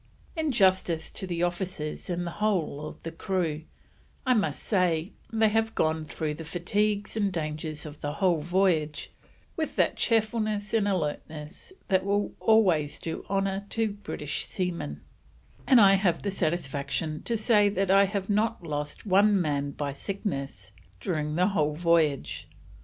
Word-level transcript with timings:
In 0.35 0.51
justice 0.51 1.11
to 1.11 1.27
the 1.27 1.43
officers 1.43 2.09
and 2.09 2.25
the 2.25 2.31
whole 2.41 2.87
of 2.87 3.03
the 3.03 3.11
crew, 3.11 3.65
I 4.25 4.33
must 4.33 4.63
say, 4.63 5.11
they 5.31 5.49
have 5.49 5.75
gone 5.75 6.05
through 6.05 6.33
the 6.33 6.43
fatigues 6.43 7.15
and 7.15 7.31
dangers 7.31 7.85
of 7.85 8.01
the 8.01 8.13
Whole 8.13 8.39
Voyage 8.41 9.11
with 9.55 9.75
that 9.75 9.97
cheerfulness 9.97 10.73
and 10.73 10.87
alertness 10.87 11.71
that 11.87 12.03
will 12.03 12.33
always 12.39 12.99
do 12.99 13.23
honour 13.29 13.67
to 13.69 13.85
the 13.85 13.93
British 13.93 14.43
Seamen, 14.47 15.01
and 15.67 15.79
I 15.79 15.93
have 15.93 16.23
the 16.23 16.31
satisfaction 16.31 17.21
to 17.25 17.37
say 17.37 17.69
that 17.69 17.91
I 17.91 18.05
have 18.05 18.27
not 18.27 18.63
lost 18.63 19.05
one 19.05 19.39
man 19.39 19.69
by 19.69 19.93
Sickness 19.93 20.71
during 20.99 21.35
the 21.35 21.49
whole 21.49 21.75
Voyage. 21.75 22.49